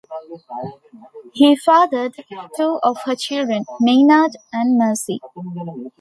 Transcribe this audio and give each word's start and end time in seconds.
He 1.33 1.55
fathered 1.55 2.15
two 2.57 2.79
of 2.81 2.97
her 3.05 3.15
children, 3.15 3.65
Maynard 3.79 4.31
and 4.51 4.75
Mercy. 4.75 5.19